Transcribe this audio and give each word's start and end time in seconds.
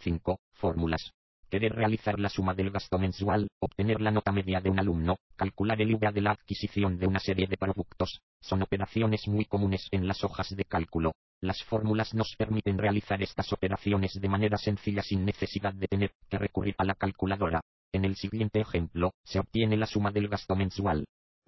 5. 0.00 0.40
Fórmulas. 0.52 1.12
Querer 1.50 1.74
realizar 1.74 2.18
la 2.18 2.28
suma 2.28 2.54
del 2.54 2.70
gasto 2.70 2.98
mensual, 2.98 3.48
obtener 3.58 4.00
la 4.00 4.10
nota 4.10 4.30
media 4.30 4.60
de 4.60 4.70
un 4.70 4.78
alumno, 4.78 5.16
calcular 5.36 5.80
el 5.82 5.90
IVA 5.90 6.12
de 6.12 6.20
la 6.20 6.30
adquisición 6.30 6.96
de 6.96 7.06
una 7.06 7.18
serie 7.18 7.46
de 7.48 7.56
productos, 7.56 8.20
son 8.40 8.62
operaciones 8.62 9.26
muy 9.26 9.44
comunes 9.46 9.88
en 9.90 10.06
las 10.06 10.22
hojas 10.22 10.54
de 10.54 10.64
cálculo. 10.64 11.12
Las 11.40 11.62
fórmulas 11.64 12.14
nos 12.14 12.36
permiten 12.36 12.78
realizar 12.78 13.20
estas 13.22 13.52
operaciones 13.52 14.12
de 14.14 14.28
manera 14.28 14.58
sencilla 14.58 15.02
sin 15.02 15.24
necesidad 15.24 15.74
de 15.74 15.88
tener 15.88 16.12
que 16.28 16.38
recurrir 16.38 16.74
a 16.78 16.84
la 16.84 16.94
calculadora. 16.94 17.60
En 17.92 18.04
el 18.04 18.14
siguiente 18.14 18.60
ejemplo, 18.60 19.12
se 19.24 19.40
obtiene 19.40 19.76
la 19.76 19.86
suma 19.86 20.12
del 20.12 20.28
gasto 20.28 20.54
mensual. 20.54 21.04